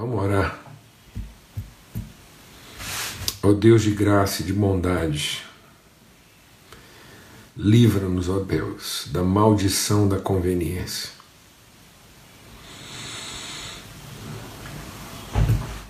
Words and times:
Vamos 0.00 0.18
orar. 0.18 0.58
Ó 3.42 3.52
Deus 3.52 3.82
de 3.82 3.90
graça 3.90 4.40
e 4.40 4.46
de 4.46 4.52
bondade, 4.54 5.42
livra-nos, 7.54 8.26
ó 8.30 8.38
Deus, 8.38 9.08
da 9.12 9.22
maldição 9.22 10.08
da 10.08 10.18
conveniência. 10.18 11.10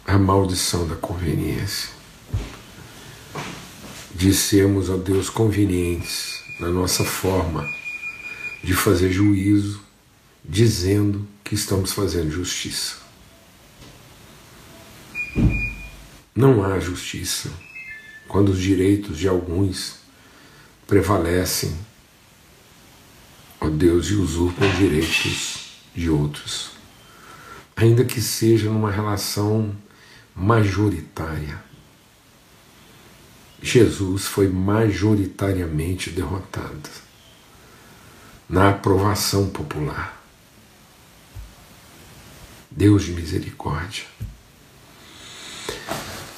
A 0.04 0.18
maldição 0.18 0.88
da 0.88 0.96
conveniência. 0.96 1.90
De 4.12 4.34
sermos, 4.34 4.90
ó 4.90 4.96
Deus, 4.96 5.30
convenientes 5.30 6.42
na 6.58 6.68
nossa 6.68 7.04
forma 7.04 7.64
de 8.60 8.74
fazer 8.74 9.12
juízo, 9.12 9.80
dizendo 10.44 11.28
que 11.44 11.54
estamos 11.54 11.92
fazendo 11.92 12.28
justiça. 12.28 13.09
Não 16.40 16.64
há 16.64 16.80
justiça 16.80 17.50
quando 18.26 18.48
os 18.48 18.58
direitos 18.58 19.18
de 19.18 19.28
alguns 19.28 19.96
prevalecem, 20.86 21.76
ó 23.60 23.68
Deus, 23.68 24.06
e 24.06 24.14
usurpam 24.14 24.66
os 24.66 24.78
direitos 24.78 25.82
de 25.94 26.08
outros, 26.08 26.70
ainda 27.76 28.06
que 28.06 28.22
seja 28.22 28.70
numa 28.70 28.90
relação 28.90 29.76
majoritária. 30.34 31.62
Jesus 33.60 34.24
foi 34.24 34.48
majoritariamente 34.48 36.08
derrotado 36.08 36.88
na 38.48 38.70
aprovação 38.70 39.50
popular. 39.50 40.18
Deus 42.70 43.02
de 43.02 43.12
misericórdia. 43.12 44.06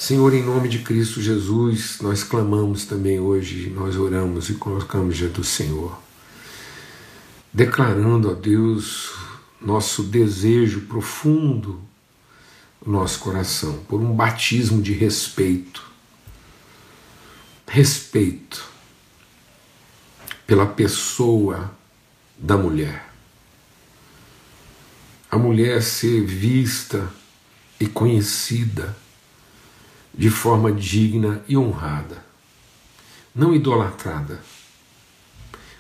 Senhor, 0.02 0.34
em 0.34 0.42
nome 0.42 0.68
de 0.68 0.80
Cristo 0.80 1.22
Jesus, 1.22 1.98
nós 2.00 2.24
clamamos 2.24 2.84
também 2.84 3.20
hoje, 3.20 3.70
nós 3.70 3.94
oramos 3.94 4.50
e 4.50 4.54
colocamos 4.54 5.16
diante 5.16 5.34
do 5.34 5.44
Senhor, 5.44 5.96
declarando 7.52 8.28
a 8.28 8.34
Deus 8.34 9.14
nosso 9.60 10.02
desejo 10.02 10.80
profundo 10.86 11.80
no 12.84 12.94
nosso 12.94 13.20
coração 13.20 13.78
por 13.88 14.00
um 14.00 14.12
batismo 14.12 14.82
de 14.82 14.92
respeito. 14.92 15.88
Respeito 17.68 18.68
pela 20.44 20.66
pessoa 20.66 21.72
da 22.36 22.56
mulher. 22.56 23.08
A 25.30 25.38
mulher 25.38 25.80
ser 25.80 26.26
vista 26.26 27.08
e 27.78 27.86
conhecida 27.86 29.00
de 30.14 30.30
forma 30.30 30.70
digna 30.72 31.42
e 31.48 31.56
honrada, 31.56 32.24
não 33.34 33.54
idolatrada, 33.54 34.40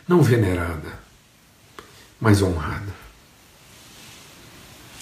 não 0.08 0.22
venerada, 0.22 1.00
mas 2.20 2.40
honrada. 2.42 2.92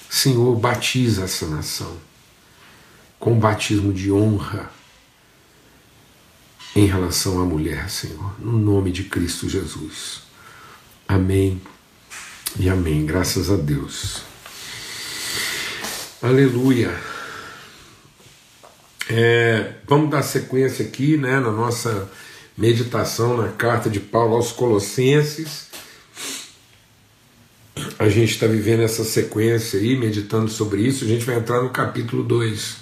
Senhor, 0.08 0.56
batiza 0.56 1.24
essa 1.24 1.46
nação 1.46 1.96
com 3.18 3.38
batismo 3.38 3.92
de 3.92 4.10
honra 4.10 4.70
em 6.74 6.86
relação 6.86 7.40
à 7.40 7.44
mulher, 7.44 7.90
Senhor, 7.90 8.34
no 8.40 8.52
nome 8.58 8.90
de 8.90 9.04
Cristo 9.04 9.48
Jesus. 9.48 10.22
Amém 11.06 11.60
e 12.58 12.68
amém. 12.68 13.04
Graças 13.04 13.50
a 13.50 13.56
Deus. 13.56 14.22
Aleluia. 16.22 17.19
É, 19.12 19.72
vamos 19.88 20.08
dar 20.08 20.22
sequência 20.22 20.86
aqui 20.86 21.16
né, 21.16 21.40
na 21.40 21.50
nossa 21.50 22.08
meditação 22.56 23.36
na 23.36 23.48
carta 23.48 23.90
de 23.90 23.98
Paulo 23.98 24.36
aos 24.36 24.52
Colossenses. 24.52 25.66
A 27.98 28.08
gente 28.08 28.30
está 28.30 28.46
vivendo 28.46 28.84
essa 28.84 29.02
sequência 29.02 29.80
aí, 29.80 29.98
meditando 29.98 30.48
sobre 30.48 30.82
isso. 30.82 31.04
A 31.04 31.08
gente 31.08 31.24
vai 31.24 31.34
entrar 31.34 31.60
no 31.60 31.70
capítulo 31.70 32.22
2. 32.22 32.76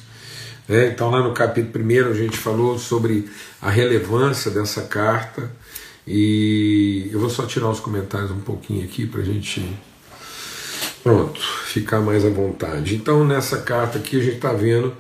Né? 0.69 0.89
Então, 0.89 1.09
lá 1.09 1.27
no 1.27 1.33
capítulo 1.33 1.83
1, 1.83 2.11
a 2.11 2.13
gente 2.13 2.37
falou 2.37 2.79
sobre 2.79 3.27
a 3.63 3.71
relevância 3.71 4.51
dessa 4.51 4.83
carta. 4.83 5.51
E 6.07 7.09
eu 7.11 7.21
vou 7.21 7.31
só 7.31 7.47
tirar 7.47 7.71
os 7.71 7.81
comentários 7.81 8.31
um 8.31 8.41
pouquinho 8.41 8.85
aqui 8.85 9.07
para 9.07 9.23
a 9.23 9.25
gente. 9.25 9.67
Pronto, 11.03 11.41
ficar 11.41 12.03
mais 12.03 12.23
à 12.23 12.29
vontade. 12.29 12.97
Então, 12.97 13.25
nessa 13.25 13.63
carta 13.63 13.97
aqui, 13.97 14.21
a 14.21 14.23
gente 14.23 14.37
está 14.37 14.53
vendo 14.53 14.95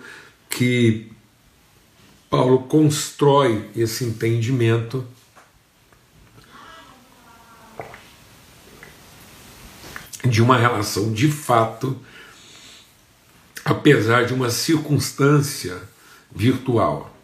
que 0.49 1.18
Paulo 2.31 2.61
constrói 2.65 3.71
esse 3.75 4.05
entendimento 4.05 5.07
de 10.25 10.43
uma 10.43 10.59
relação 10.59 11.11
de 11.13 11.31
fato, 11.31 11.97
apesar 13.65 14.27
de 14.27 14.35
uma 14.35 14.51
circunstância 14.51 15.81
virtual. 16.31 17.15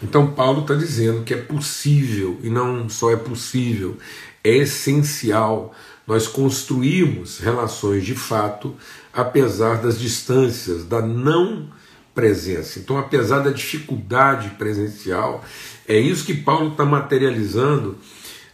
Então, 0.00 0.30
Paulo 0.32 0.60
está 0.62 0.74
dizendo 0.74 1.24
que 1.24 1.34
é 1.34 1.40
possível, 1.40 2.38
e 2.42 2.50
não 2.50 2.88
só 2.88 3.10
é 3.10 3.16
possível, 3.16 3.98
é 4.44 4.58
essencial 4.58 5.74
nós 6.06 6.28
construirmos 6.28 7.38
relações 7.38 8.04
de 8.04 8.14
fato, 8.14 8.76
apesar 9.12 9.80
das 9.80 9.98
distâncias, 9.98 10.84
da 10.84 11.00
não 11.00 11.68
presença. 12.14 12.78
Então, 12.78 12.96
apesar 12.96 13.40
da 13.40 13.50
dificuldade 13.50 14.50
presencial, 14.50 15.44
é 15.86 15.98
isso 15.98 16.24
que 16.24 16.34
Paulo 16.34 16.70
está 16.70 16.84
materializando 16.84 17.98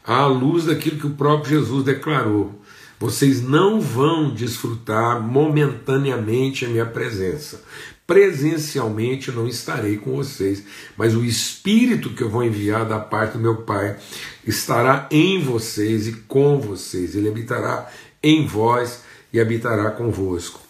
à 0.04 0.24
luz 0.26 0.64
daquilo 0.64 0.98
que 0.98 1.06
o 1.06 1.14
próprio 1.14 1.60
Jesus 1.60 1.84
declarou. 1.84 2.58
Vocês 2.98 3.42
não 3.42 3.80
vão 3.80 4.34
desfrutar 4.34 5.22
momentaneamente 5.22 6.64
a 6.64 6.68
minha 6.68 6.86
presença. 6.86 7.62
Presencialmente 8.06 9.28
eu 9.28 9.34
não 9.34 9.46
estarei 9.46 9.96
com 9.96 10.16
vocês, 10.16 10.64
mas 10.96 11.14
o 11.14 11.24
Espírito 11.24 12.10
que 12.10 12.22
eu 12.22 12.28
vou 12.28 12.42
enviar 12.42 12.84
da 12.84 12.98
parte 12.98 13.34
do 13.34 13.38
meu 13.38 13.58
Pai 13.58 13.96
estará 14.44 15.06
em 15.10 15.40
vocês 15.40 16.08
e 16.08 16.12
com 16.12 16.58
vocês. 16.58 17.14
Ele 17.14 17.28
habitará 17.28 17.88
em 18.22 18.44
vós 18.44 19.02
e 19.32 19.40
habitará 19.40 19.90
convosco. 19.92 20.69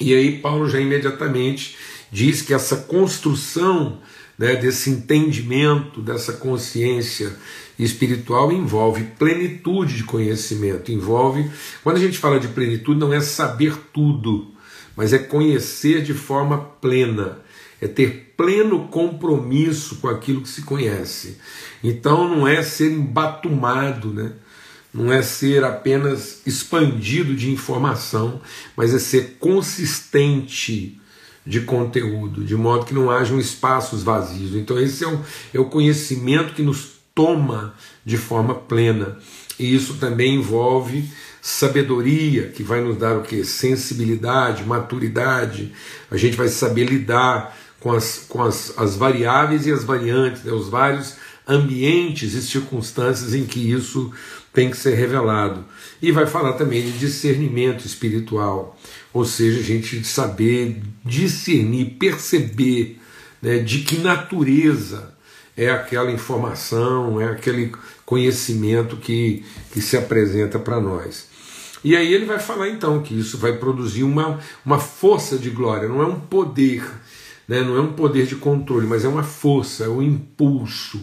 E 0.00 0.14
aí 0.14 0.38
Paulo 0.38 0.68
já 0.68 0.80
imediatamente 0.80 1.76
diz 2.10 2.42
que 2.42 2.54
essa 2.54 2.76
construção 2.76 4.00
né, 4.38 4.54
desse 4.54 4.90
entendimento, 4.90 6.00
dessa 6.00 6.34
consciência 6.34 7.36
espiritual 7.78 8.52
envolve 8.52 9.04
plenitude 9.18 9.96
de 9.96 10.04
conhecimento, 10.04 10.92
envolve, 10.92 11.50
quando 11.82 11.96
a 11.96 12.00
gente 12.00 12.18
fala 12.18 12.38
de 12.38 12.48
plenitude, 12.48 12.98
não 12.98 13.12
é 13.12 13.20
saber 13.20 13.76
tudo, 13.92 14.48
mas 14.96 15.12
é 15.12 15.18
conhecer 15.18 16.02
de 16.02 16.14
forma 16.14 16.58
plena, 16.58 17.40
é 17.80 17.86
ter 17.86 18.34
pleno 18.36 18.88
compromisso 18.88 19.96
com 19.96 20.08
aquilo 20.08 20.42
que 20.42 20.48
se 20.48 20.62
conhece. 20.62 21.38
Então 21.82 22.28
não 22.28 22.46
é 22.46 22.62
ser 22.62 22.92
embatumado, 22.92 24.12
né? 24.12 24.32
Não 24.92 25.12
é 25.12 25.22
ser 25.22 25.64
apenas 25.64 26.42
expandido 26.46 27.34
de 27.34 27.50
informação, 27.50 28.40
mas 28.76 28.94
é 28.94 28.98
ser 28.98 29.36
consistente 29.38 31.00
de 31.44 31.60
conteúdo, 31.60 32.44
de 32.44 32.54
modo 32.54 32.84
que 32.84 32.94
não 32.94 33.10
hajam 33.10 33.38
espaços 33.38 34.02
vazios. 34.02 34.54
Então, 34.54 34.78
esse 34.78 35.04
é 35.04 35.08
o, 35.08 35.20
é 35.54 35.58
o 35.58 35.66
conhecimento 35.66 36.54
que 36.54 36.62
nos 36.62 36.98
toma 37.14 37.74
de 38.04 38.16
forma 38.16 38.54
plena. 38.54 39.18
E 39.58 39.74
isso 39.74 39.94
também 39.94 40.36
envolve 40.36 41.08
sabedoria, 41.40 42.48
que 42.48 42.62
vai 42.62 42.80
nos 42.80 42.96
dar 42.98 43.16
o 43.16 43.22
que? 43.22 43.44
Sensibilidade, 43.44 44.64
maturidade. 44.64 45.72
A 46.10 46.16
gente 46.16 46.36
vai 46.36 46.48
saber 46.48 46.84
lidar 46.84 47.56
com 47.80 47.92
as, 47.92 48.24
com 48.28 48.42
as, 48.42 48.74
as 48.76 48.96
variáveis 48.96 49.66
e 49.66 49.72
as 49.72 49.84
variantes, 49.84 50.44
né? 50.44 50.52
os 50.52 50.68
vários 50.68 51.14
ambientes 51.46 52.34
e 52.34 52.42
circunstâncias 52.42 53.34
em 53.34 53.46
que 53.46 53.72
isso 53.72 54.12
tem 54.52 54.70
que 54.70 54.76
ser 54.76 54.94
revelado. 54.94 55.64
E 56.02 56.12
vai 56.12 56.26
falar 56.26 56.54
também 56.54 56.82
de 56.82 56.92
discernimento 56.98 57.86
espiritual, 57.86 58.78
ou 59.12 59.24
seja, 59.24 59.60
a 59.60 59.62
gente 59.62 60.04
saber 60.04 60.82
discernir, 61.04 61.96
perceber 61.98 63.00
né, 63.40 63.58
de 63.58 63.80
que 63.80 63.98
natureza 63.98 65.14
é 65.56 65.70
aquela 65.70 66.10
informação, 66.10 67.20
é 67.20 67.30
aquele 67.30 67.72
conhecimento 68.04 68.96
que, 68.96 69.44
que 69.72 69.80
se 69.80 69.96
apresenta 69.96 70.58
para 70.58 70.80
nós. 70.80 71.26
E 71.82 71.96
aí 71.96 72.12
ele 72.12 72.26
vai 72.26 72.38
falar 72.38 72.68
então 72.68 73.02
que 73.02 73.18
isso 73.18 73.38
vai 73.38 73.52
produzir 73.52 74.02
uma, 74.02 74.40
uma 74.64 74.78
força 74.78 75.38
de 75.38 75.50
glória, 75.50 75.88
não 75.88 76.02
é 76.02 76.06
um 76.06 76.18
poder, 76.18 76.84
né, 77.48 77.62
não 77.62 77.76
é 77.76 77.80
um 77.80 77.94
poder 77.94 78.26
de 78.26 78.36
controle, 78.36 78.86
mas 78.86 79.04
é 79.04 79.08
uma 79.08 79.22
força, 79.22 79.84
é 79.84 79.88
um 79.88 80.02
impulso 80.02 81.00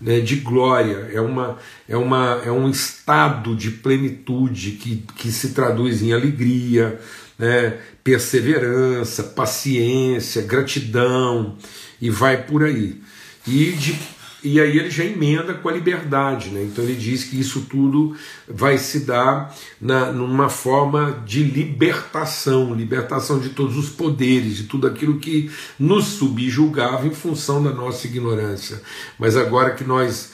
né, 0.00 0.20
de 0.20 0.36
glória, 0.36 1.10
é, 1.12 1.20
uma, 1.20 1.58
é, 1.88 1.96
uma, 1.96 2.42
é 2.44 2.50
um 2.52 2.68
estado 2.68 3.56
de 3.56 3.70
plenitude 3.70 4.72
que, 4.72 5.04
que 5.16 5.32
se 5.32 5.50
traduz 5.50 6.02
em 6.02 6.12
alegria, 6.12 7.00
né, 7.38 7.78
perseverança, 8.04 9.22
paciência, 9.22 10.42
gratidão 10.42 11.56
e 12.00 12.10
vai 12.10 12.44
por 12.44 12.62
aí. 12.62 13.00
E 13.46 13.72
de 13.72 13.98
e 14.42 14.60
aí 14.60 14.78
ele 14.78 14.90
já 14.90 15.04
emenda 15.04 15.54
com 15.54 15.68
a 15.68 15.72
liberdade, 15.72 16.50
né? 16.50 16.62
Então 16.62 16.82
ele 16.82 16.94
diz 16.94 17.24
que 17.24 17.38
isso 17.38 17.62
tudo 17.62 18.16
vai 18.48 18.78
se 18.78 19.00
dar 19.00 19.54
na, 19.80 20.12
numa 20.12 20.48
forma 20.48 21.22
de 21.26 21.42
libertação, 21.42 22.74
libertação 22.74 23.38
de 23.38 23.50
todos 23.50 23.76
os 23.76 23.90
poderes, 23.90 24.56
de 24.56 24.64
tudo 24.64 24.86
aquilo 24.86 25.18
que 25.18 25.50
nos 25.78 26.06
subjugava 26.06 27.06
em 27.06 27.14
função 27.14 27.62
da 27.62 27.70
nossa 27.70 28.06
ignorância. 28.06 28.80
Mas 29.18 29.36
agora 29.36 29.74
que 29.74 29.84
nós 29.84 30.32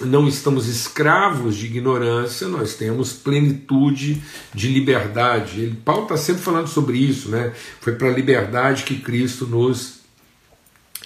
não 0.00 0.26
estamos 0.26 0.66
escravos 0.66 1.56
de 1.56 1.66
ignorância, 1.66 2.48
nós 2.48 2.74
temos 2.74 3.12
plenitude 3.12 4.22
de 4.54 4.68
liberdade. 4.68 5.60
Ele, 5.60 5.76
Paulo 5.84 6.04
está 6.04 6.16
sempre 6.16 6.42
falando 6.42 6.68
sobre 6.68 6.98
isso, 6.98 7.28
né? 7.28 7.52
Foi 7.80 7.94
para 7.94 8.08
a 8.08 8.12
liberdade 8.12 8.84
que 8.84 8.96
Cristo 8.96 9.46
nos 9.46 9.99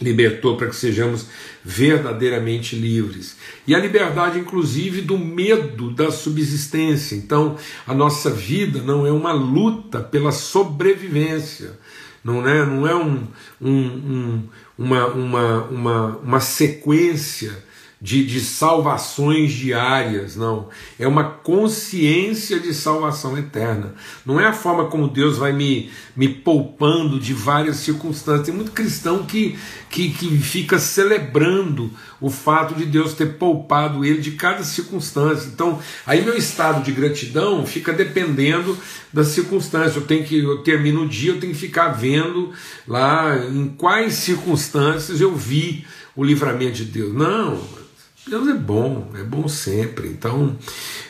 libertou 0.00 0.56
para 0.56 0.68
que 0.68 0.76
sejamos 0.76 1.26
verdadeiramente 1.64 2.74
livres. 2.74 3.36
E 3.66 3.74
a 3.74 3.78
liberdade, 3.78 4.38
inclusive, 4.38 5.00
do 5.00 5.18
medo 5.18 5.90
da 5.90 6.10
subsistência. 6.10 7.14
Então, 7.14 7.56
a 7.86 7.94
nossa 7.94 8.30
vida 8.30 8.82
não 8.82 9.06
é 9.06 9.12
uma 9.12 9.32
luta 9.32 10.00
pela 10.00 10.32
sobrevivência, 10.32 11.78
não 12.24 12.46
é, 12.46 12.66
não 12.66 12.86
é 12.86 12.94
um, 12.94 13.26
um, 13.60 13.70
um, 13.70 14.42
uma, 14.76 15.06
uma, 15.06 15.62
uma, 15.64 16.16
uma 16.18 16.40
sequência 16.40 17.62
de, 18.04 18.22
de 18.22 18.38
salvações 18.38 19.50
diárias, 19.54 20.36
não. 20.36 20.68
É 20.98 21.08
uma 21.08 21.24
consciência 21.24 22.60
de 22.60 22.74
salvação 22.74 23.38
eterna. 23.38 23.94
Não 24.26 24.38
é 24.38 24.44
a 24.44 24.52
forma 24.52 24.88
como 24.88 25.08
Deus 25.08 25.38
vai 25.38 25.54
me, 25.54 25.90
me 26.14 26.28
poupando 26.28 27.18
de 27.18 27.32
várias 27.32 27.76
circunstâncias. 27.76 28.44
Tem 28.44 28.54
muito 28.54 28.72
cristão 28.72 29.24
que, 29.24 29.58
que, 29.88 30.10
que 30.10 30.36
fica 30.36 30.78
celebrando 30.78 31.90
o 32.20 32.28
fato 32.28 32.74
de 32.74 32.84
Deus 32.84 33.14
ter 33.14 33.38
poupado 33.38 34.04
ele 34.04 34.20
de 34.20 34.32
cada 34.32 34.62
circunstância. 34.64 35.48
Então, 35.48 35.78
aí 36.04 36.22
meu 36.22 36.36
estado 36.36 36.84
de 36.84 36.92
gratidão 36.92 37.64
fica 37.64 37.90
dependendo 37.90 38.76
das 39.14 39.28
circunstâncias. 39.28 39.96
Eu 39.96 40.02
tenho 40.02 40.24
que, 40.24 40.40
eu 40.40 40.58
termino 40.58 41.04
o 41.04 41.08
dia, 41.08 41.32
eu 41.32 41.40
tenho 41.40 41.54
que 41.54 41.58
ficar 41.58 41.88
vendo 41.88 42.52
lá 42.86 43.34
em 43.46 43.68
quais 43.68 44.12
circunstâncias 44.12 45.22
eu 45.22 45.34
vi 45.34 45.86
o 46.14 46.22
livramento 46.22 46.74
de 46.74 46.84
Deus. 46.84 47.14
Não, 47.14 47.83
Deus 48.26 48.48
é 48.48 48.54
bom, 48.54 49.10
é 49.14 49.22
bom 49.22 49.46
sempre. 49.48 50.08
Então, 50.08 50.56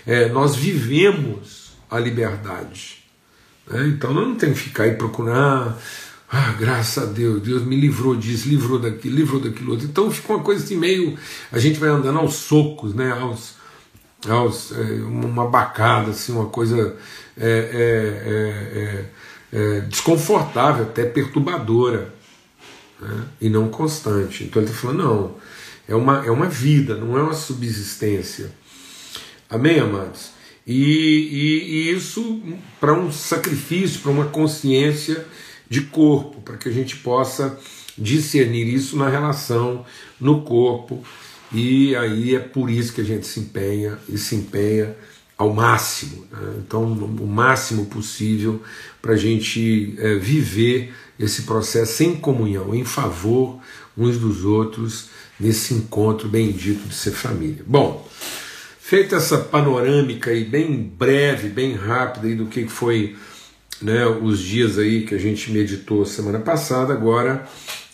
é, 0.07 0.29
nós 0.29 0.57
vivemos 0.57 1.73
a 1.91 1.99
liberdade. 1.99 3.05
Né? 3.69 3.89
Então, 3.89 4.13
nós 4.13 4.27
não 4.27 4.35
temos 4.35 4.59
que 4.61 4.69
ficar 4.69 4.85
aí 4.85 4.95
procurando. 4.95 5.75
Ah, 6.37 6.53
graças 6.59 7.01
a 7.01 7.07
Deus, 7.07 7.41
Deus 7.43 7.63
me 7.63 7.81
livrou 7.81 8.17
disso, 8.17 8.49
livrou 8.49 8.79
daquilo, 8.79 9.15
livrou 9.15 9.41
daquilo 9.41 9.73
outro. 9.73 9.87
Então 9.87 10.11
fica 10.11 10.33
uma 10.33 10.43
coisa 10.43 10.65
assim 10.65 10.77
meio. 10.77 11.17
A 11.53 11.61
gente 11.61 11.79
vai 11.79 11.89
andando 11.89 12.19
aos 12.19 12.35
socos, 12.35 12.93
né? 12.93 13.13
Aos, 13.13 13.55
aos, 14.29 14.73
é, 14.73 14.83
uma 15.05 15.47
bacada, 15.47 16.11
assim, 16.11 16.33
uma 16.33 16.47
coisa 16.47 16.97
é, 17.37 19.07
é, 19.53 19.57
é, 19.57 19.77
é 19.77 19.81
desconfortável, 19.83 20.85
até 20.85 21.05
perturbadora, 21.05 22.13
né? 23.01 23.25
e 23.41 23.49
não 23.49 23.69
constante. 23.69 24.43
Então 24.43 24.61
ele 24.61 24.71
está 24.71 24.81
falando, 24.81 25.05
não, 25.05 25.37
é 25.89 25.95
uma, 25.95 26.25
é 26.25 26.31
uma 26.31 26.47
vida, 26.47 26.97
não 26.97 27.19
é 27.19 27.23
uma 27.23 27.35
subsistência. 27.35 28.51
Amém, 29.49 29.79
amados? 29.79 30.31
E, 30.67 30.75
e, 30.75 31.91
e 31.91 31.91
isso 31.93 32.43
para 32.81 32.95
um 32.95 33.13
sacrifício, 33.13 34.01
para 34.01 34.11
uma 34.11 34.27
consciência 34.27 35.27
de 35.69 35.83
corpo, 35.83 36.41
para 36.41 36.57
que 36.57 36.69
a 36.69 36.73
gente 36.73 36.97
possa 36.97 37.59
discernir 37.97 38.67
isso 38.67 38.97
na 38.97 39.09
relação 39.09 39.85
no 40.21 40.43
corpo. 40.43 41.05
E 41.53 41.95
aí 41.97 42.35
é 42.35 42.41
por 42.41 42.71
isso 42.71 42.93
que 42.93 43.01
a 43.01 43.05
gente 43.05 43.27
se 43.27 43.41
empenha 43.41 43.99
e 44.09 44.19
se 44.19 44.35
empenha 44.35 44.97
ao 45.37 45.53
máximo, 45.53 46.27
né? 46.31 46.55
então 46.59 46.85
o 46.85 47.27
máximo 47.27 47.87
possível 47.87 48.63
para 49.03 49.15
a 49.15 49.17
gente 49.17 49.95
é, 49.99 50.15
viver 50.15 50.95
esse 51.19 51.43
processo 51.43 52.05
em 52.05 52.15
comunhão, 52.15 52.73
em 52.73 52.85
favor 52.85 53.59
uns 53.97 54.17
dos 54.17 54.45
outros 54.45 55.09
nesse 55.45 55.75
encontro 55.75 56.27
bendito 56.27 56.89
de 56.89 56.95
ser 56.95 57.11
família. 57.11 57.63
Bom, 57.67 58.09
feita 58.81 59.17
essa 59.17 59.37
panorâmica 59.37 60.31
aí 60.31 60.43
bem 60.43 60.75
breve, 60.75 61.51
bem 61.51 61.75
rápida 61.75 62.27
aí 62.27 62.35
do 62.35 62.47
que 62.47 62.67
foi 62.67 63.15
né, 63.83 64.07
os 64.07 64.41
dias 64.41 64.79
aí 64.79 65.05
que 65.05 65.15
a 65.15 65.19
gente 65.19 65.53
meditou 65.53 66.07
semana 66.07 66.39
passada, 66.39 66.95
agora 66.95 67.47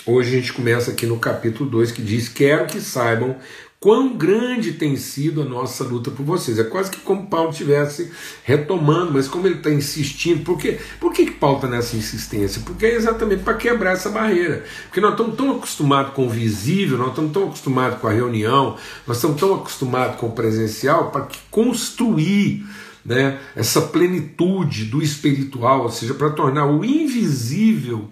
hoje 0.06 0.28
a 0.28 0.40
gente 0.40 0.52
começa 0.52 0.92
aqui 0.92 1.06
no 1.06 1.18
capítulo 1.18 1.68
2 1.68 1.90
que 1.90 2.02
diz: 2.02 2.28
Quero 2.28 2.66
que 2.66 2.80
saibam 2.80 3.36
quão 3.80 4.14
grande 4.14 4.74
tem 4.74 4.94
sido 4.94 5.40
a 5.40 5.44
nossa 5.44 5.82
luta 5.82 6.10
por 6.10 6.22
vocês. 6.22 6.58
É 6.58 6.64
quase 6.64 6.90
que 6.90 7.00
como 7.00 7.26
Paulo 7.28 7.48
estivesse 7.48 8.12
retomando, 8.44 9.12
mas 9.14 9.26
como 9.26 9.46
ele 9.46 9.56
está 9.56 9.70
insistindo, 9.70 10.44
por, 10.44 10.58
quê? 10.58 10.78
por 11.00 11.14
que, 11.14 11.24
que 11.24 11.32
Paulo 11.32 11.56
está 11.56 11.66
nessa 11.68 11.96
insistência? 11.96 12.60
Porque 12.64 12.84
é 12.84 12.94
exatamente 12.94 13.42
para 13.42 13.54
quebrar 13.54 13.92
essa 13.92 14.10
barreira. 14.10 14.64
Porque 14.84 15.00
nós 15.00 15.12
estamos 15.12 15.34
tão 15.34 15.56
acostumados 15.56 16.12
com 16.12 16.26
o 16.26 16.28
visível, 16.28 16.98
nós 16.98 17.08
estamos 17.08 17.32
tão 17.32 17.44
acostumados 17.44 17.98
com 17.98 18.06
a 18.06 18.12
reunião, 18.12 18.76
nós 19.06 19.16
estamos 19.16 19.40
tão 19.40 19.54
acostumados 19.54 20.20
com 20.20 20.26
o 20.26 20.32
presencial, 20.32 21.10
para 21.10 21.26
construir 21.50 22.66
né, 23.02 23.40
essa 23.56 23.80
plenitude 23.80 24.84
do 24.84 25.02
espiritual, 25.02 25.84
ou 25.84 25.90
seja, 25.90 26.12
para 26.12 26.28
tornar 26.28 26.66
o 26.66 26.84
invisível 26.84 28.10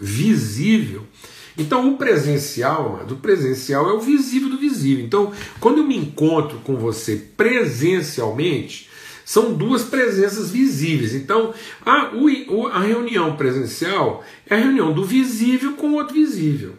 visível 0.00 1.06
então, 1.56 1.92
o 1.92 1.96
presencial, 1.98 2.94
amado, 2.94 3.14
o 3.14 3.18
presencial 3.18 3.88
é 3.90 3.92
o 3.92 4.00
visível 4.00 4.48
do 4.48 4.58
visível. 4.58 5.04
Então, 5.04 5.32
quando 5.60 5.78
eu 5.78 5.84
me 5.84 5.96
encontro 5.96 6.58
com 6.60 6.76
você 6.76 7.16
presencialmente, 7.36 8.88
são 9.24 9.52
duas 9.52 9.82
presenças 9.82 10.50
visíveis. 10.50 11.14
Então, 11.14 11.52
a, 11.84 12.10
o, 12.14 12.66
a 12.68 12.80
reunião 12.80 13.36
presencial 13.36 14.24
é 14.48 14.54
a 14.54 14.58
reunião 14.58 14.92
do 14.92 15.04
visível 15.04 15.74
com 15.74 15.90
o 15.90 15.94
outro 15.94 16.14
visível. 16.14 16.74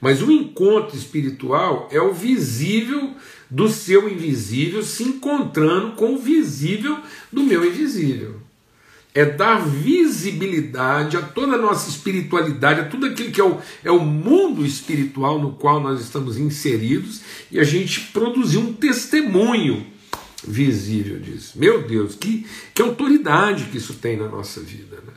Mas 0.00 0.22
o 0.22 0.30
encontro 0.30 0.96
espiritual 0.96 1.88
é 1.90 2.00
o 2.00 2.12
visível 2.12 3.14
do 3.50 3.68
seu 3.68 4.08
invisível 4.08 4.82
se 4.82 5.02
encontrando 5.02 5.92
com 5.92 6.14
o 6.14 6.18
visível 6.18 6.98
do 7.30 7.42
meu 7.42 7.66
invisível 7.66 8.39
é 9.14 9.24
dar 9.24 9.58
visibilidade 9.58 11.16
a 11.16 11.22
toda 11.22 11.54
a 11.54 11.58
nossa 11.58 11.90
espiritualidade, 11.90 12.80
a 12.80 12.84
tudo 12.84 13.06
aquilo 13.06 13.32
que 13.32 13.40
é 13.40 13.44
o, 13.44 13.58
é 13.84 13.90
o 13.90 14.00
mundo 14.00 14.64
espiritual 14.64 15.38
no 15.38 15.52
qual 15.52 15.80
nós 15.80 16.00
estamos 16.00 16.38
inseridos 16.38 17.20
e 17.50 17.58
a 17.58 17.64
gente 17.64 18.00
produzir 18.12 18.58
um 18.58 18.72
testemunho 18.72 19.86
visível 20.46 21.18
disso. 21.18 21.58
Meu 21.58 21.82
Deus, 21.82 22.14
que, 22.14 22.46
que 22.72 22.82
autoridade 22.82 23.64
que 23.64 23.78
isso 23.78 23.94
tem 23.94 24.16
na 24.16 24.28
nossa 24.28 24.60
vida, 24.60 24.96
né? 25.06 25.12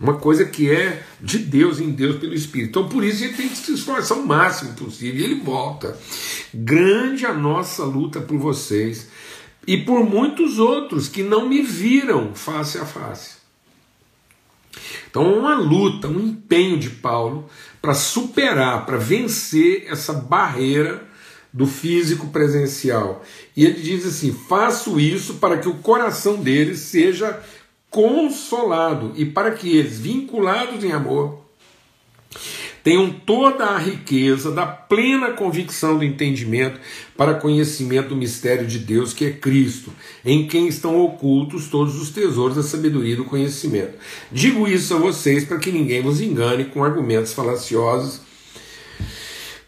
Uma 0.00 0.14
coisa 0.14 0.44
que 0.44 0.68
é 0.68 1.04
de 1.20 1.38
Deus 1.38 1.78
em 1.78 1.90
Deus 1.90 2.16
pelo 2.16 2.34
Espírito. 2.34 2.70
Então 2.70 2.88
por 2.88 3.04
isso 3.04 3.18
gente 3.18 3.36
tem 3.36 3.48
que 3.48 3.56
se 3.56 3.72
esforçar 3.72 4.18
o 4.18 4.26
máximo 4.26 4.72
possível. 4.72 5.20
E 5.20 5.24
ele 5.24 5.36
volta. 5.36 5.96
Grande 6.52 7.24
a 7.24 7.32
nossa 7.32 7.84
luta 7.84 8.20
por 8.20 8.36
vocês 8.36 9.06
e 9.66 9.76
por 9.76 10.04
muitos 10.04 10.58
outros 10.58 11.08
que 11.08 11.22
não 11.22 11.48
me 11.48 11.62
viram 11.62 12.34
face 12.34 12.78
a 12.78 12.84
face. 12.84 13.42
Então, 15.08 15.38
uma 15.38 15.54
luta, 15.54 16.08
um 16.08 16.18
empenho 16.18 16.78
de 16.78 16.90
Paulo 16.90 17.48
para 17.80 17.94
superar, 17.94 18.86
para 18.86 18.96
vencer 18.96 19.86
essa 19.88 20.12
barreira 20.12 21.06
do 21.52 21.66
físico 21.66 22.28
presencial. 22.28 23.22
E 23.54 23.64
ele 23.64 23.80
diz 23.82 24.06
assim: 24.06 24.32
faço 24.32 24.98
isso 24.98 25.34
para 25.34 25.58
que 25.58 25.68
o 25.68 25.78
coração 25.78 26.36
deles 26.36 26.80
seja 26.80 27.40
consolado 27.90 29.12
e 29.16 29.26
para 29.26 29.50
que 29.50 29.76
eles, 29.76 29.98
vinculados 29.98 30.82
em 30.82 30.92
amor, 30.92 31.44
tenham 32.82 33.10
toda 33.10 33.64
a 33.66 33.78
riqueza 33.78 34.50
da 34.50 34.66
plena 34.66 35.30
convicção 35.30 35.96
do 35.96 36.04
entendimento 36.04 36.80
para 37.16 37.34
conhecimento 37.34 38.08
do 38.08 38.16
mistério 38.16 38.66
de 38.66 38.78
Deus 38.78 39.12
que 39.12 39.24
é 39.24 39.30
Cristo, 39.30 39.92
em 40.24 40.46
quem 40.46 40.66
estão 40.66 41.00
ocultos 41.00 41.68
todos 41.68 42.00
os 42.00 42.10
tesouros 42.10 42.56
da 42.56 42.62
sabedoria 42.62 43.14
e 43.14 43.16
do 43.16 43.24
conhecimento. 43.24 43.94
Digo 44.30 44.66
isso 44.66 44.94
a 44.94 44.98
vocês 44.98 45.44
para 45.44 45.58
que 45.58 45.70
ninguém 45.70 46.02
vos 46.02 46.20
engane 46.20 46.64
com 46.64 46.82
argumentos 46.82 47.32
falaciosos. 47.32 48.20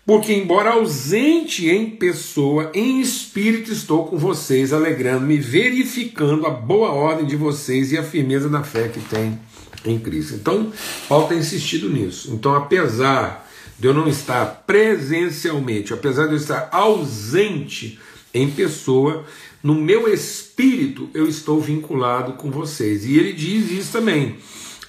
Porque, 0.07 0.35
embora 0.35 0.73
ausente 0.73 1.67
em 1.71 1.89
pessoa, 1.89 2.71
em 2.75 3.01
espírito 3.01 3.73
estou 3.73 4.05
com 4.05 4.19
vocês, 4.19 4.71
alegrando-me, 4.71 5.39
verificando 5.39 6.47
a 6.47 6.51
boa 6.51 6.91
ordem 6.91 7.25
de 7.25 7.37
vocês 7.37 7.91
e 7.91 7.97
a 7.97 8.03
firmeza 8.03 8.51
da 8.51 8.63
fé 8.63 8.89
que 8.89 9.01
tem 9.01 9.39
em 9.85 9.99
Cristo. 9.99 10.35
Então, 10.35 10.73
Paulo 11.09 11.29
tem 11.29 11.39
insistido 11.39 11.89
nisso. 11.89 12.33
Então, 12.33 12.55
apesar 12.55 13.49
de 13.79 13.87
eu 13.87 13.95
não 13.95 14.09
estar 14.09 14.65
presencialmente, 14.67 15.93
apesar 15.93 16.27
de 16.27 16.33
eu 16.33 16.39
estar 16.39 16.69
ausente 16.71 17.99
em 18.33 18.51
pessoa, 18.51 19.25
no 19.63 19.75
meu 19.75 20.13
espírito 20.13 21.09
eu 21.15 21.27
estou 21.27 21.61
vinculado 21.61 22.35
com 22.35 22.51
vocês. 22.51 23.05
E 23.05 23.17
ele 23.17 23.33
diz 23.33 23.71
isso 23.71 23.93
também. 23.93 24.37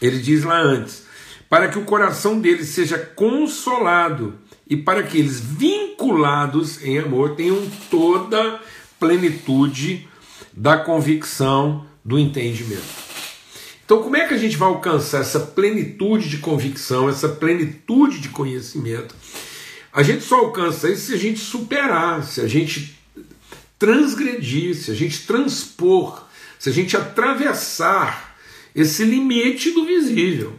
Ele 0.02 0.20
diz 0.20 0.44
lá 0.44 0.60
antes: 0.62 1.04
para 1.50 1.68
que 1.68 1.80
o 1.80 1.86
coração 1.86 2.40
deles 2.40 2.70
seja 2.70 2.98
consolado 2.98 4.36
e 4.68 4.76
para 4.76 5.04
que 5.04 5.18
eles, 5.18 5.40
vinculados 5.40 6.84
em 6.84 6.98
amor, 6.98 7.36
tenham 7.36 7.62
toda 7.90 8.60
plenitude 9.00 10.08
da 10.52 10.78
convicção 10.78 11.86
do 12.04 12.18
entendimento. 12.18 13.05
Então, 13.86 14.02
como 14.02 14.18
é 14.18 14.28
que 14.28 14.34
a 14.34 14.38
gente 14.38 14.58
vai 14.58 14.68
alcançar 14.68 15.22
essa 15.22 15.40
plenitude 15.40 16.28
de 16.28 16.40
convicção, 16.40 17.08
essa 17.08 17.30
plenitude 17.30 18.20
de 18.20 18.30
conhecimento? 18.30 19.16
A 19.94 20.02
gente 20.02 20.24
só 20.24 20.40
alcança 20.40 20.90
isso 20.90 21.08
se 21.08 21.14
a 21.14 21.18
gente 21.18 21.40
superar, 21.40 22.24
se 22.24 22.42
a 22.42 22.48
gente 22.48 22.98
transgredir, 23.78 24.76
se 24.76 24.90
a 24.90 24.96
gente 24.96 25.28
transpor, 25.28 26.26
se 26.58 26.70
a 26.70 26.74
gente 26.74 26.98
atravessar 26.98 28.36
esse 28.74 29.04
limite 29.04 29.70
do 29.72 29.86
visível. 29.86 30.54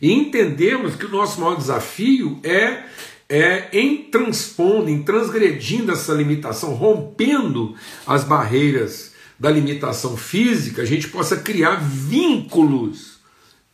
E 0.00 0.12
entendemos 0.12 0.94
que 0.94 1.06
o 1.06 1.10
nosso 1.10 1.40
maior 1.40 1.56
desafio 1.56 2.38
é, 2.44 2.84
é 3.28 3.68
em 3.72 3.96
transpondo, 4.10 4.90
em 4.90 5.02
transgredindo 5.02 5.90
essa 5.90 6.12
limitação, 6.12 6.74
rompendo 6.74 7.74
as 8.06 8.24
barreiras 8.24 9.15
da 9.38 9.50
limitação 9.50 10.16
física, 10.16 10.82
a 10.82 10.86
gente 10.86 11.08
possa 11.08 11.36
criar 11.36 11.76
vínculos 11.76 13.16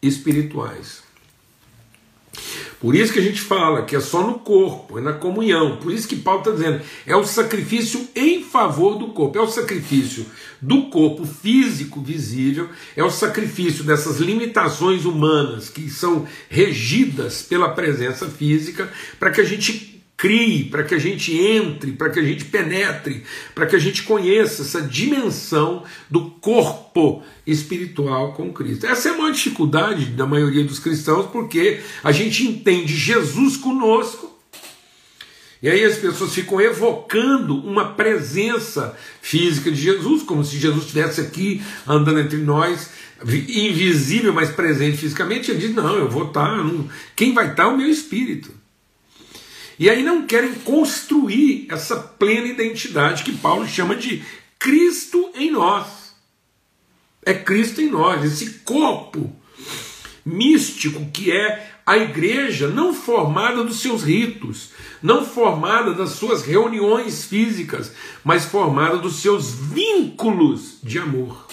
espirituais. 0.01 1.03
Por 2.81 2.97
isso 2.97 3.13
que 3.13 3.21
a 3.21 3.23
gente 3.23 3.41
fala 3.41 3.85
que 3.85 3.95
é 3.95 4.01
só 4.01 4.27
no 4.27 4.41
corpo, 4.41 4.99
é 4.99 5.01
na 5.01 5.13
comunhão. 5.13 5.77
Por 5.77 5.93
isso 5.93 6.09
que 6.09 6.17
Paulo 6.17 6.41
está 6.41 6.51
dizendo, 6.51 6.83
é 7.07 7.15
o 7.15 7.25
sacrifício 7.25 8.09
em 8.13 8.43
favor 8.43 8.99
do 8.99 9.09
corpo, 9.09 9.39
é 9.39 9.41
o 9.41 9.47
sacrifício 9.47 10.27
do 10.61 10.91
corpo 10.91 11.25
físico 11.25 12.01
visível, 12.01 12.69
é 12.97 13.05
o 13.05 13.11
sacrifício 13.11 13.85
dessas 13.85 14.19
limitações 14.19 15.05
humanas 15.05 15.69
que 15.69 15.89
são 15.89 16.27
regidas 16.49 17.43
pela 17.43 17.69
presença 17.69 18.29
física, 18.29 18.91
para 19.17 19.31
que 19.31 19.41
a 19.41 19.45
gente 19.45 19.92
crie, 20.23 20.67
para 20.67 20.85
que 20.85 20.95
a 20.95 21.01
gente 21.01 21.37
entre, 21.37 21.91
para 21.91 22.09
que 22.09 22.21
a 22.21 22.23
gente 22.23 22.45
penetre, 22.45 23.25
para 23.57 23.67
que 23.67 23.75
a 23.75 23.79
gente 23.81 24.05
conheça 24.05 24.63
essa 24.63 24.81
dimensão 24.81 25.83
do 26.09 26.31
corpo 26.41 27.25
espiritual 27.45 28.33
com 28.33 28.53
Cristo. 28.53 28.87
Essa 28.87 29.09
é 29.09 29.13
a 29.13 29.19
maior 29.19 29.33
dificuldade 29.33 30.05
da 30.05 30.25
maioria 30.25 30.63
dos 30.63 30.79
cristãos, 30.79 31.27
porque 31.33 31.81
a 32.05 32.13
gente 32.13 32.47
entende 32.47 32.97
Jesus 32.97 33.57
conosco. 33.57 34.31
E 35.61 35.69
aí 35.69 35.85
as 35.85 35.97
pessoas 35.97 36.33
ficam 36.33 36.61
evocando 36.61 37.57
uma 37.57 37.95
presença 37.95 38.97
física 39.21 39.73
de 39.73 39.83
Jesus, 39.83 40.23
como 40.23 40.45
se 40.45 40.57
Jesus 40.57 40.85
estivesse 40.85 41.21
aqui 41.21 41.61
andando 41.85 42.21
entre 42.21 42.39
nós, 42.39 42.91
invisível, 43.27 44.33
mas 44.33 44.51
presente 44.51 44.99
fisicamente. 44.99 45.51
Ele 45.51 45.59
diz: 45.59 45.75
Não, 45.75 45.97
eu 45.97 46.09
vou 46.09 46.29
estar. 46.29 46.65
Quem 47.17 47.35
vai 47.35 47.51
estar 47.51 47.65
é 47.65 47.67
o 47.67 47.77
meu 47.77 47.89
espírito. 47.89 48.62
E 49.79 49.89
aí 49.89 50.03
não 50.03 50.27
querem 50.27 50.55
construir 50.55 51.67
essa 51.71 51.97
plena 51.97 52.47
identidade 52.47 53.23
que 53.23 53.37
Paulo 53.37 53.67
chama 53.67 53.97
de 53.97 54.23
Cristo 54.59 55.31
em 55.35 55.51
nós. 55.51 56.15
É 57.25 57.35
Cristo 57.35 57.81
em 57.81 57.89
nós, 57.89 58.25
esse 58.25 58.61
corpo 58.61 59.35
místico 60.25 61.05
que 61.13 61.33
é 61.33 61.73
a 61.85 61.97
igreja, 61.99 62.69
não 62.69 62.95
formada 62.95 63.65
dos 63.65 63.81
seus 63.81 64.05
ritos, 64.05 64.71
não 65.03 65.25
formada 65.25 65.93
das 65.93 66.11
suas 66.11 66.43
reuniões 66.43 67.25
físicas, 67.25 67.93
mas 68.23 68.45
formada 68.45 68.99
dos 68.99 69.17
seus 69.17 69.53
vínculos 69.53 70.79
de 70.83 70.99
amor. 70.99 71.47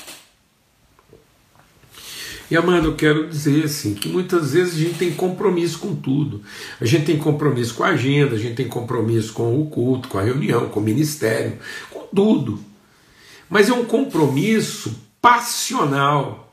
E 2.49 2.57
amado, 2.57 2.87
eu 2.87 2.95
quero 2.95 3.27
dizer 3.27 3.65
assim, 3.65 3.93
que 3.93 4.09
muitas 4.09 4.53
vezes 4.53 4.73
a 4.73 4.79
gente 4.79 4.97
tem 4.97 5.13
compromisso 5.13 5.77
com 5.79 5.95
tudo. 5.95 6.41
A 6.81 6.85
gente 6.85 7.05
tem 7.05 7.17
compromisso 7.17 7.75
com 7.75 7.83
a 7.83 7.89
agenda, 7.89 8.35
a 8.35 8.39
gente 8.39 8.55
tem 8.55 8.67
compromisso 8.67 9.33
com 9.33 9.61
o 9.61 9.67
culto, 9.67 10.09
com 10.09 10.17
a 10.17 10.23
reunião, 10.23 10.67
com 10.69 10.79
o 10.79 10.83
ministério, 10.83 11.59
com 11.91 12.07
tudo. 12.07 12.59
Mas 13.47 13.69
é 13.69 13.73
um 13.73 13.85
compromisso 13.85 14.99
passional. 15.21 16.48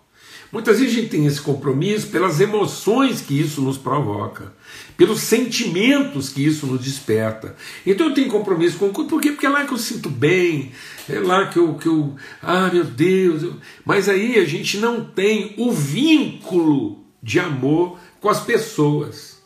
Muitas 0.56 0.80
vezes 0.80 0.96
a 0.96 1.00
gente 1.00 1.10
tem 1.10 1.26
esse 1.26 1.42
compromisso 1.42 2.06
pelas 2.06 2.40
emoções 2.40 3.20
que 3.20 3.38
isso 3.38 3.60
nos 3.60 3.76
provoca, 3.76 4.54
pelos 4.96 5.20
sentimentos 5.20 6.30
que 6.30 6.42
isso 6.42 6.66
nos 6.66 6.80
desperta. 6.80 7.54
Então 7.84 8.06
eu 8.06 8.14
tenho 8.14 8.30
compromisso 8.30 8.78
com 8.78 8.86
o 8.86 8.90
culto, 8.90 9.10
por 9.10 9.20
quê? 9.20 9.32
Porque 9.32 9.44
é 9.44 9.50
lá 9.50 9.66
que 9.66 9.72
eu 9.74 9.76
sinto 9.76 10.08
bem, 10.08 10.72
é 11.10 11.20
lá 11.20 11.44
que 11.48 11.58
eu, 11.58 11.74
que 11.74 11.86
eu 11.86 12.16
ah 12.40 12.70
meu 12.72 12.84
Deus, 12.84 13.42
eu... 13.42 13.56
mas 13.84 14.08
aí 14.08 14.38
a 14.38 14.46
gente 14.46 14.78
não 14.78 15.04
tem 15.04 15.52
o 15.58 15.70
vínculo 15.70 17.04
de 17.22 17.38
amor 17.38 17.98
com 18.18 18.30
as 18.30 18.40
pessoas 18.40 19.36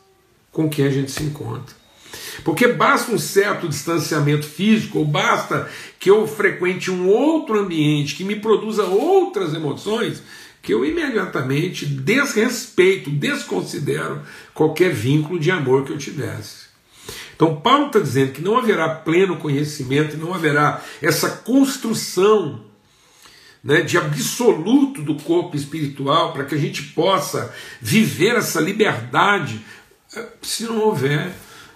com 0.49 0.69
quem 0.69 0.85
a 0.85 0.89
gente 0.89 1.11
se 1.11 1.23
encontra. 1.23 1.75
Porque 2.45 2.69
basta 2.69 3.11
um 3.11 3.19
certo 3.19 3.67
distanciamento 3.67 4.45
físico, 4.45 4.99
ou 4.99 5.05
basta 5.05 5.69
que 5.99 6.09
eu 6.09 6.25
frequente 6.25 6.89
um 6.89 7.09
outro 7.09 7.59
ambiente 7.59 8.15
que 8.15 8.23
me 8.23 8.37
produza 8.37 8.83
outras 8.85 9.53
emoções, 9.53 10.23
que 10.61 10.73
eu 10.73 10.85
imediatamente 10.85 11.85
desrespeito, 11.85 13.09
desconsidero 13.09 14.21
qualquer 14.53 14.93
vínculo 14.93 15.39
de 15.39 15.49
amor 15.49 15.85
que 15.85 15.91
eu 15.91 15.97
tivesse. 15.97 16.69
Então, 17.35 17.55
Paulo 17.55 17.87
está 17.87 17.99
dizendo 17.99 18.33
que 18.33 18.41
não 18.41 18.57
haverá 18.57 18.87
pleno 18.87 19.37
conhecimento, 19.37 20.15
não 20.15 20.33
haverá 20.33 20.83
essa 21.01 21.29
construção 21.29 22.63
né, 23.63 23.81
de 23.81 23.97
absoluto 23.97 25.01
do 25.01 25.15
corpo 25.15 25.55
espiritual 25.55 26.33
para 26.33 26.45
que 26.45 26.53
a 26.53 26.57
gente 26.57 26.83
possa 26.83 27.53
viver 27.81 28.35
essa 28.35 28.59
liberdade 28.59 29.59
eh, 30.15 30.27
se 30.41 30.63
não 30.63 30.79
houver 30.79 31.31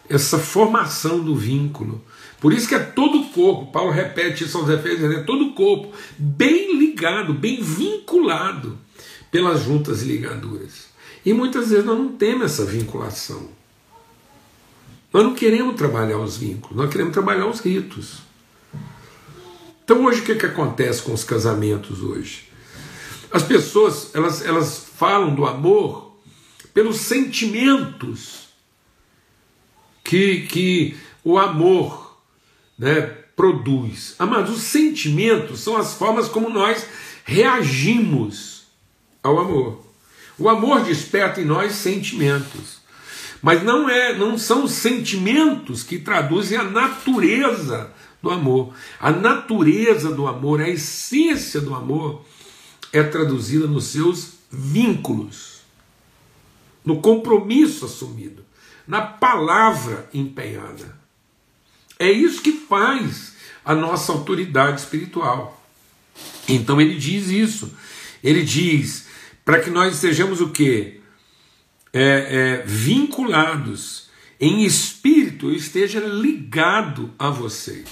essa 0.09 0.37
formação 0.37 1.19
do 1.23 1.35
vínculo. 1.35 2.01
Por 2.39 2.53
isso 2.53 2.67
que 2.67 2.75
é 2.75 2.79
todo 2.79 3.19
o 3.19 3.29
corpo, 3.29 3.71
Paulo 3.71 3.91
repete 3.91 4.43
isso 4.43 4.57
aos 4.57 4.69
Efésios, 4.69 5.11
é 5.15 5.21
todo 5.21 5.45
o 5.45 5.53
corpo 5.53 5.91
bem 6.17 6.77
ligado, 6.77 7.33
bem 7.33 7.61
vinculado 7.61 8.77
pelas 9.31 9.63
juntas 9.63 10.03
e 10.03 10.05
ligaduras. 10.05 10.89
E 11.25 11.33
muitas 11.33 11.69
vezes 11.69 11.85
nós 11.85 11.97
não 11.97 12.09
temos 12.09 12.45
essa 12.45 12.65
vinculação. 12.65 13.49
Nós 15.11 15.23
não 15.23 15.33
queremos 15.33 15.75
trabalhar 15.75 16.19
os 16.19 16.37
vínculos, 16.37 16.75
nós 16.77 16.91
queremos 16.91 17.13
trabalhar 17.13 17.47
os 17.47 17.59
ritos. 17.61 18.19
Então 19.83 20.03
hoje 20.05 20.21
o 20.21 20.23
que, 20.23 20.35
que 20.35 20.45
acontece 20.45 21.01
com 21.01 21.13
os 21.13 21.23
casamentos 21.23 22.01
hoje? 22.01 22.49
As 23.31 23.43
pessoas 23.43 24.11
elas, 24.13 24.45
elas 24.45 24.85
falam 24.95 25.33
do 25.33 25.45
amor 25.45 26.15
pelos 26.73 26.97
sentimentos 26.97 28.44
que, 30.05 30.41
que 30.41 30.95
o 31.23 31.37
amor 31.37 32.17
né, 32.79 33.01
produz. 33.35 34.15
Mas 34.19 34.49
os 34.49 34.61
sentimentos 34.61 35.59
são 35.59 35.75
as 35.75 35.95
formas 35.95 36.29
como 36.29 36.49
nós 36.49 36.87
reagimos 37.25 38.63
ao 39.21 39.39
amor. 39.39 39.83
O 40.37 40.47
amor 40.47 40.83
desperta 40.83 41.41
em 41.41 41.45
nós 41.45 41.73
sentimentos. 41.73 42.79
Mas 43.41 43.63
não 43.63 43.89
é, 43.89 44.15
não 44.15 44.37
são 44.37 44.67
sentimentos 44.67 45.83
que 45.83 45.97
traduzem 45.97 46.57
a 46.57 46.63
natureza 46.63 47.91
do 48.21 48.29
amor. 48.29 48.73
A 48.99 49.11
natureza 49.11 50.11
do 50.11 50.27
amor, 50.27 50.61
a 50.61 50.69
essência 50.69 51.59
do 51.59 51.73
amor 51.73 52.23
é 52.93 53.03
traduzida 53.03 53.67
nos 53.67 53.85
seus 53.85 54.35
vínculos, 54.49 55.61
no 56.83 57.01
compromisso 57.01 57.85
assumido, 57.85 58.45
na 58.87 59.01
palavra 59.01 60.09
empenhada. 60.13 60.97
É 61.97 62.11
isso 62.11 62.41
que 62.41 62.51
faz 62.51 63.35
a 63.63 63.73
nossa 63.73 64.11
autoridade 64.11 64.81
espiritual. 64.81 65.63
Então 66.47 66.79
ele 66.79 66.95
diz 66.95 67.29
isso. 67.29 67.73
Ele 68.23 68.43
diz 68.43 69.07
para 69.43 69.59
que 69.59 69.69
nós 69.69 69.95
sejamos 69.95 70.41
o 70.41 70.49
quê? 70.49 71.01
é, 71.95 72.01
é, 72.01 72.63
vinculados 72.65 74.09
em 74.37 74.65
espírito, 74.65 75.49
esteja 75.49 76.01
ligado 76.01 77.13
a 77.17 77.29
vocês. 77.29 77.85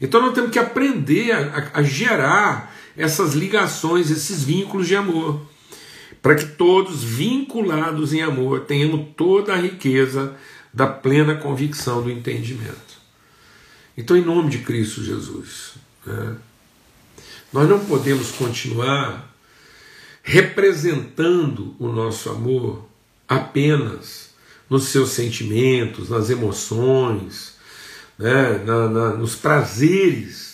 Então 0.00 0.20
nós 0.20 0.34
temos 0.34 0.50
que 0.50 0.58
aprender 0.58 1.30
a, 1.30 1.70
a 1.74 1.82
gerar 1.84 2.74
essas 2.96 3.34
ligações, 3.34 4.10
esses 4.10 4.42
vínculos 4.42 4.88
de 4.88 4.96
amor, 4.96 5.46
para 6.28 6.36
que 6.36 6.44
todos 6.44 7.02
vinculados 7.02 8.12
em 8.12 8.20
amor 8.20 8.66
tenhamos 8.66 9.14
toda 9.16 9.54
a 9.54 9.56
riqueza 9.56 10.34
da 10.74 10.86
plena 10.86 11.34
convicção 11.34 12.02
do 12.02 12.10
entendimento. 12.10 12.98
Então, 13.96 14.14
em 14.14 14.22
nome 14.22 14.50
de 14.50 14.58
Cristo 14.58 15.02
Jesus, 15.02 15.76
né, 16.04 16.36
nós 17.50 17.66
não 17.66 17.82
podemos 17.82 18.30
continuar 18.32 19.34
representando 20.22 21.74
o 21.78 21.88
nosso 21.88 22.28
amor 22.28 22.86
apenas 23.26 24.34
nos 24.68 24.88
seus 24.88 25.12
sentimentos, 25.12 26.10
nas 26.10 26.28
emoções, 26.28 27.54
né, 28.18 28.62
na, 28.66 28.86
na, 28.90 29.08
nos 29.14 29.34
prazeres 29.34 30.47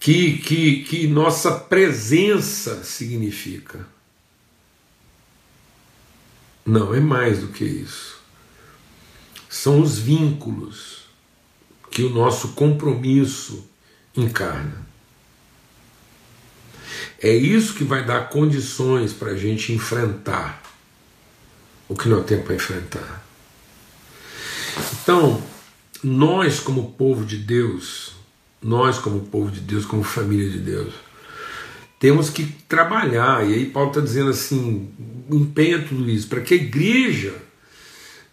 que, 0.00 0.38
que, 0.38 0.82
que 0.84 1.06
nossa 1.06 1.52
presença 1.52 2.82
significa. 2.82 3.86
Não, 6.64 6.94
é 6.94 7.00
mais 7.00 7.40
do 7.40 7.48
que 7.48 7.64
isso. 7.64 8.18
São 9.46 9.80
os 9.80 9.98
vínculos 9.98 11.04
que 11.90 12.02
o 12.02 12.08
nosso 12.10 12.52
compromisso 12.52 13.68
encarna. 14.16 14.88
É 17.20 17.34
isso 17.34 17.74
que 17.74 17.84
vai 17.84 18.04
dar 18.04 18.30
condições 18.30 19.12
para 19.12 19.32
a 19.32 19.36
gente 19.36 19.72
enfrentar 19.72 20.62
o 21.88 21.94
que 21.94 22.08
nós 22.08 22.24
temos 22.24 22.46
para 22.46 22.54
enfrentar. 22.54 23.26
Então, 25.02 25.42
nós, 26.02 26.60
como 26.60 26.92
povo 26.92 27.26
de 27.26 27.36
Deus, 27.36 28.19
nós, 28.62 28.98
como 28.98 29.20
povo 29.20 29.50
de 29.50 29.60
Deus, 29.60 29.86
como 29.86 30.02
família 30.02 30.50
de 30.50 30.58
Deus, 30.58 30.94
temos 31.98 32.30
que 32.30 32.46
trabalhar, 32.68 33.48
e 33.48 33.54
aí 33.54 33.66
Paulo 33.66 33.90
está 33.90 34.00
dizendo 34.00 34.30
assim: 34.30 34.90
empenha 35.30 35.82
tudo 35.82 36.08
isso, 36.10 36.28
para 36.28 36.40
que 36.40 36.54
a 36.54 36.56
igreja, 36.56 37.34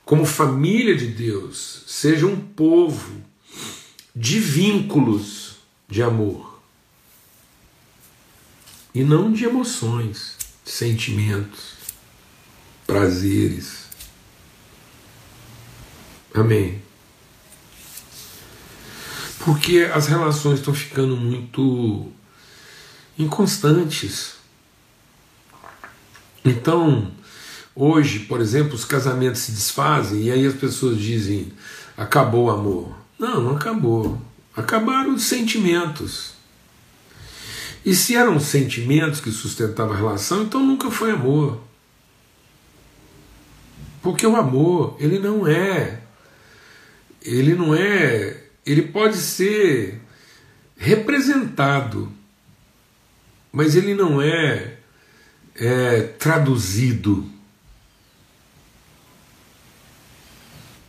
como 0.05 0.25
família 0.25 0.95
de 0.95 1.07
Deus, 1.07 1.83
seja 1.85 2.25
um 2.25 2.37
povo 2.39 3.21
de 4.15 4.39
vínculos 4.39 5.57
de 5.87 6.01
amor 6.01 6.61
e 8.93 9.03
não 9.03 9.31
de 9.31 9.45
emoções, 9.45 10.35
sentimentos, 10.65 11.73
prazeres. 12.85 13.85
Amém. 16.33 16.86
Porque 19.47 19.89
as 19.93 20.07
relações 20.07 20.59
estão 20.59 20.73
ficando 20.73 21.15
muito 21.15 22.11
inconstantes. 23.17 24.33
Então, 26.43 27.09
hoje, 27.73 28.19
por 28.19 28.41
exemplo, 28.41 28.75
os 28.75 28.83
casamentos 28.83 29.39
se 29.39 29.53
desfazem 29.53 30.23
e 30.23 30.31
aí 30.33 30.45
as 30.45 30.53
pessoas 30.53 30.97
dizem: 30.97 31.53
acabou 31.95 32.47
o 32.47 32.49
amor. 32.49 32.93
Não, 33.17 33.41
não 33.41 33.55
acabou. 33.55 34.21
Acabaram 34.53 35.15
os 35.15 35.23
sentimentos. 35.23 36.33
E 37.85 37.95
se 37.95 38.17
eram 38.17 38.41
sentimentos 38.41 39.21
que 39.21 39.31
sustentavam 39.31 39.93
a 39.93 39.97
relação, 39.97 40.43
então 40.43 40.59
nunca 40.61 40.91
foi 40.91 41.11
amor. 41.11 41.61
Porque 44.01 44.27
o 44.27 44.35
amor, 44.35 44.97
ele 44.99 45.19
não 45.19 45.47
é. 45.47 46.01
Ele 47.21 47.55
não 47.55 47.73
é. 47.73 48.43
Ele 48.67 48.81
pode 48.81 49.15
ser 49.15 50.01
representado, 50.75 52.11
mas 53.49 53.77
ele 53.77 53.95
não 53.95 54.21
é, 54.21 54.79
é 55.55 56.01
traduzido 56.01 57.31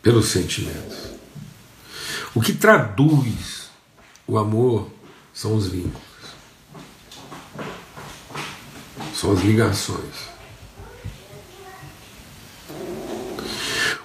pelos 0.02 0.26
sentimentos. 0.26 1.12
O 2.34 2.40
que 2.40 2.52
traduz 2.52 3.70
o 4.26 4.36
amor 4.36 4.90
são 5.32 5.54
os 5.54 5.68
vínculos, 5.68 6.02
são 9.14 9.30
as 9.30 9.40
ligações. 9.42 10.28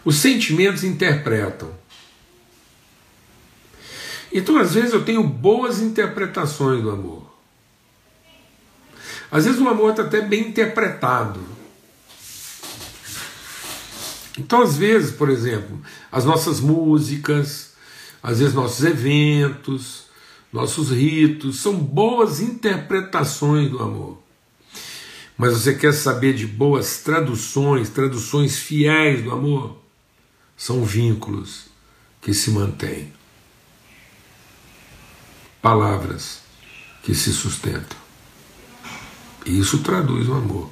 Os 0.05 0.17
sentimentos 0.17 0.83
interpretam. 0.83 1.72
Então, 4.33 4.57
às 4.57 4.73
vezes, 4.73 4.93
eu 4.93 5.05
tenho 5.05 5.23
boas 5.23 5.79
interpretações 5.79 6.81
do 6.81 6.89
amor. 6.89 7.31
Às 9.31 9.45
vezes, 9.45 9.61
o 9.61 9.69
amor 9.69 9.91
está 9.91 10.01
até 10.01 10.21
bem 10.21 10.47
interpretado. 10.47 11.39
Então, 14.37 14.63
às 14.63 14.75
vezes, 14.75 15.11
por 15.11 15.29
exemplo, 15.29 15.79
as 16.11 16.25
nossas 16.25 16.59
músicas, 16.59 17.73
às 18.21 18.39
vezes 18.39 18.55
nossos 18.55 18.83
eventos, 18.83 20.05
nossos 20.51 20.89
ritos, 20.89 21.59
são 21.59 21.75
boas 21.75 22.39
interpretações 22.39 23.69
do 23.69 23.81
amor. 23.81 24.17
Mas 25.37 25.53
você 25.53 25.75
quer 25.75 25.93
saber 25.93 26.33
de 26.33 26.47
boas 26.47 26.97
traduções, 26.97 27.89
traduções 27.89 28.57
fiéis 28.57 29.23
do 29.23 29.31
amor? 29.31 29.77
São 30.57 30.83
vínculos 30.83 31.65
que 32.21 32.33
se 32.33 32.49
mantêm. 32.49 33.13
Palavras 35.63 36.41
que 37.01 37.15
se 37.15 37.33
sustentam. 37.33 37.97
E 39.43 39.57
isso 39.57 39.79
traduz 39.79 40.29
o 40.29 40.33
amor. 40.33 40.69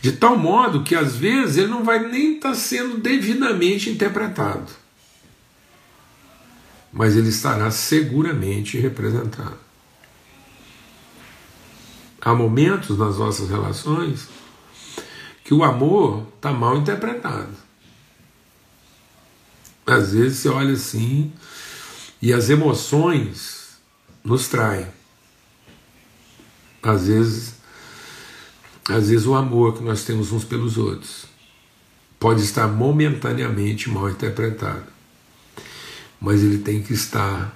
De 0.00 0.12
tal 0.12 0.38
modo 0.38 0.82
que 0.82 0.94
às 0.94 1.14
vezes 1.14 1.58
ele 1.58 1.68
não 1.68 1.84
vai 1.84 1.98
nem 2.08 2.36
estar 2.36 2.50
tá 2.50 2.54
sendo 2.54 2.96
devidamente 2.96 3.90
interpretado 3.90 4.84
mas 6.94 7.16
ele 7.16 7.28
estará 7.28 7.72
seguramente 7.72 8.78
representado. 8.78 9.58
Há 12.20 12.32
momentos 12.32 12.96
nas 12.96 13.18
nossas 13.18 13.50
relações 13.50 14.28
que 15.42 15.52
o 15.52 15.64
amor 15.64 16.24
está 16.36 16.52
mal 16.52 16.76
interpretado. 16.76 17.52
Às 19.84 20.12
vezes 20.12 20.38
você 20.38 20.48
olha 20.48 20.72
assim 20.72 21.32
e 22.22 22.32
as 22.32 22.48
emoções 22.48 23.63
nos 24.24 24.48
traem. 24.48 24.86
Às 26.82 27.06
vezes, 27.06 27.54
às 28.88 29.08
vezes 29.08 29.26
o 29.26 29.34
amor 29.34 29.76
que 29.76 29.82
nós 29.82 30.04
temos 30.04 30.32
uns 30.32 30.44
pelos 30.44 30.76
outros 30.78 31.26
pode 32.18 32.42
estar 32.42 32.66
momentaneamente 32.66 33.90
mal 33.90 34.08
interpretado 34.08 34.94
mas 36.24 36.42
ele 36.42 36.56
tem 36.56 36.82
que 36.82 36.94
estar 36.94 37.54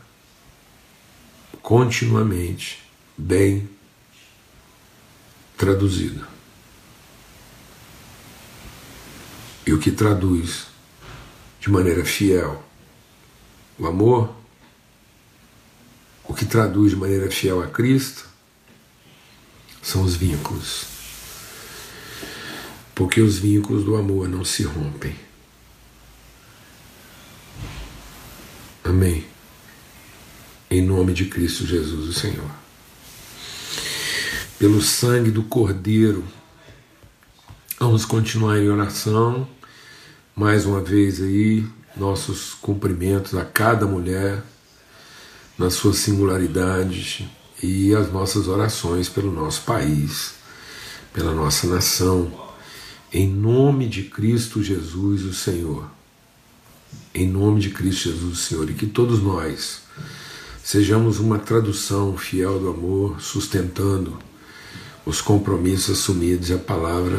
continuamente 1.62 2.84
bem 3.16 3.66
traduzido. 5.56 6.26
E 9.66 9.72
o 9.72 9.78
que 9.78 9.90
traduz 9.90 10.66
de 11.58 11.70
maneira 11.70 12.04
fiel 12.04 12.62
o 13.78 13.86
amor, 13.86 14.34
o 16.28 16.34
que 16.34 16.44
traduz 16.44 16.90
de 16.90 16.96
maneira 16.96 17.30
fiel 17.30 17.62
a 17.62 17.66
Cristo, 17.66 18.28
são 19.82 20.02
os 20.02 20.14
vínculos. 20.14 20.84
Porque 22.94 23.20
os 23.20 23.38
vínculos 23.38 23.84
do 23.84 23.96
amor 23.96 24.28
não 24.28 24.44
se 24.44 24.62
rompem. 24.62 25.16
Amém. 28.84 29.26
Em 30.70 30.82
nome 30.82 31.14
de 31.14 31.24
Cristo 31.24 31.66
Jesus, 31.66 32.08
o 32.08 32.12
Senhor. 32.12 32.50
Pelo 34.58 34.82
sangue 34.82 35.30
do 35.30 35.44
Cordeiro, 35.44 36.24
vamos 37.78 38.04
continuar 38.04 38.58
em 38.58 38.68
oração. 38.68 39.48
Mais 40.34 40.66
uma 40.66 40.82
vez 40.82 41.22
aí, 41.22 41.64
nossos 41.96 42.52
cumprimentos 42.54 43.34
a 43.34 43.44
cada 43.44 43.86
mulher, 43.86 44.42
na 45.58 45.70
sua 45.70 45.92
singularidade, 45.92 47.28
e 47.62 47.94
as 47.94 48.12
nossas 48.12 48.46
orações 48.46 49.08
pelo 49.08 49.32
nosso 49.32 49.62
país, 49.62 50.34
pela 51.12 51.34
nossa 51.34 51.66
nação. 51.66 52.32
Em 53.12 53.28
nome 53.28 53.88
de 53.88 54.04
Cristo 54.04 54.62
Jesus, 54.62 55.24
o 55.24 55.34
Senhor 55.34 55.98
em 57.14 57.26
nome 57.26 57.60
de 57.60 57.70
Cristo 57.70 58.10
Jesus, 58.10 58.40
Senhor, 58.40 58.70
e 58.70 58.74
que 58.74 58.86
todos 58.86 59.22
nós 59.22 59.82
sejamos 60.62 61.18
uma 61.18 61.38
tradução 61.38 62.16
fiel 62.16 62.58
do 62.58 62.68
amor, 62.68 63.20
sustentando 63.20 64.18
os 65.04 65.20
compromissos 65.20 65.98
assumidos 65.98 66.50
e 66.50 66.54
a 66.54 66.58
palavra 66.58 67.18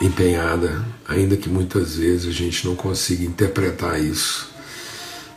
empenhada, 0.00 0.84
ainda 1.08 1.36
que 1.36 1.48
muitas 1.48 1.96
vezes 1.96 2.28
a 2.28 2.32
gente 2.32 2.66
não 2.66 2.76
consiga 2.76 3.24
interpretar 3.24 4.00
isso 4.00 4.48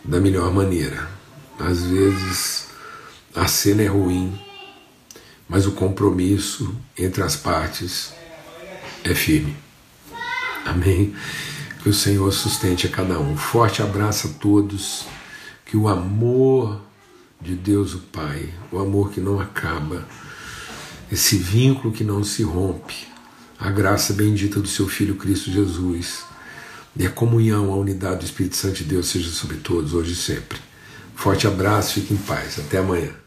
da 0.03 0.19
melhor 0.19 0.53
maneira. 0.53 1.16
Às 1.59 1.83
vezes 1.83 2.67
a 3.35 3.47
cena 3.47 3.83
é 3.83 3.87
ruim, 3.87 4.37
mas 5.47 5.65
o 5.65 5.71
compromisso 5.71 6.75
entre 6.97 7.23
as 7.23 7.35
partes 7.35 8.13
é 9.03 9.13
firme. 9.15 9.55
Amém. 10.65 11.15
Que 11.81 11.89
o 11.89 11.93
Senhor 11.93 12.31
sustente 12.31 12.87
a 12.87 12.89
cada 12.89 13.19
um. 13.19 13.37
Forte 13.37 13.81
abraço 13.81 14.27
a 14.27 14.31
todos. 14.31 15.05
Que 15.65 15.77
o 15.77 15.87
amor 15.87 16.81
de 17.41 17.55
Deus, 17.55 17.93
o 17.93 17.99
Pai, 17.99 18.53
o 18.71 18.79
amor 18.79 19.11
que 19.11 19.21
não 19.21 19.39
acaba, 19.39 20.07
esse 21.11 21.37
vínculo 21.37 21.93
que 21.93 22.03
não 22.03 22.23
se 22.23 22.43
rompe, 22.43 23.07
a 23.59 23.69
graça 23.69 24.13
bendita 24.13 24.59
do 24.59 24.67
seu 24.67 24.87
Filho 24.87 25.15
Cristo 25.15 25.51
Jesus 25.51 26.25
e 26.95 27.05
a 27.05 27.09
comunhão, 27.09 27.71
a 27.71 27.75
unidade 27.75 28.19
do 28.19 28.25
Espírito 28.25 28.55
Santo 28.55 28.77
de 28.77 28.85
Deus 28.85 29.07
seja 29.07 29.29
sobre 29.29 29.57
todos, 29.57 29.93
hoje 29.93 30.13
e 30.13 30.15
sempre. 30.15 30.66
Forte 31.17 31.47
abraço, 31.47 31.95
fique 31.95 32.13
em 32.13 32.17
paz. 32.17 32.59
Até 32.59 32.77
amanhã. 32.77 33.26